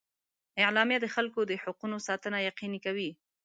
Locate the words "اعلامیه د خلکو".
0.65-1.39